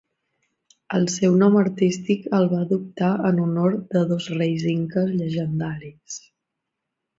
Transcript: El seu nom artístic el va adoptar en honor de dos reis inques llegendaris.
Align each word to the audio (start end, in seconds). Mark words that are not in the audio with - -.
El 0.99 1.03
seu 1.15 1.35
nom 1.41 1.57
artístic 1.59 2.23
el 2.39 2.49
va 2.55 2.63
adoptar 2.69 3.11
en 3.31 3.43
honor 3.45 3.77
de 3.93 4.03
dos 4.15 4.33
reis 4.41 4.67
inques 4.75 5.15
llegendaris. 5.23 6.21